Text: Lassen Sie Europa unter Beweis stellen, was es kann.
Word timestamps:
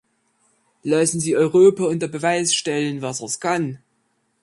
Lassen 0.81 1.19
Sie 1.19 1.35
Europa 1.37 1.83
unter 1.83 2.07
Beweis 2.07 2.55
stellen, 2.55 3.03
was 3.03 3.21
es 3.21 3.39
kann. 3.39 3.77